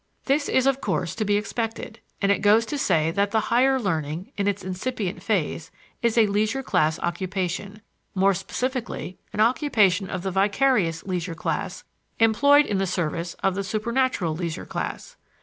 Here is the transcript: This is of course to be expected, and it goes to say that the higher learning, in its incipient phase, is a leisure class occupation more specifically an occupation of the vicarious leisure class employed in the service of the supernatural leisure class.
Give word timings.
This 0.25 0.49
is 0.49 0.65
of 0.65 0.81
course 0.81 1.13
to 1.13 1.23
be 1.25 1.37
expected, 1.37 1.99
and 2.23 2.31
it 2.31 2.41
goes 2.41 2.65
to 2.65 2.77
say 2.79 3.11
that 3.11 3.29
the 3.29 3.39
higher 3.53 3.79
learning, 3.79 4.31
in 4.35 4.47
its 4.47 4.63
incipient 4.63 5.21
phase, 5.21 5.69
is 6.01 6.17
a 6.17 6.25
leisure 6.25 6.63
class 6.63 6.97
occupation 6.97 7.83
more 8.15 8.33
specifically 8.33 9.19
an 9.31 9.41
occupation 9.41 10.09
of 10.09 10.23
the 10.23 10.31
vicarious 10.31 11.03
leisure 11.03 11.35
class 11.35 11.83
employed 12.17 12.65
in 12.65 12.79
the 12.79 12.87
service 12.87 13.35
of 13.43 13.53
the 13.53 13.63
supernatural 13.63 14.33
leisure 14.35 14.65
class. 14.65 15.17